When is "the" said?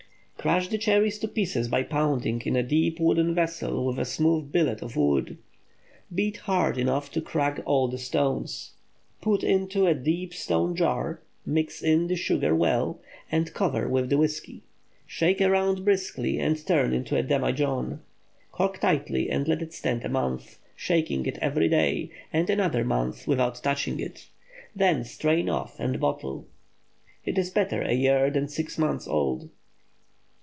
0.69-0.79, 7.87-7.99, 12.07-12.15, 14.09-14.17